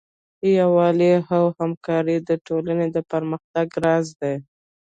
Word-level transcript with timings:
یووالی 0.57 1.13
او 1.35 1.43
همکاري 1.59 2.17
د 2.29 2.31
ټولنې 2.47 2.87
د 2.95 2.97
پرمختګ 3.11 3.67
راز 3.85 4.07
دی. 4.21 4.35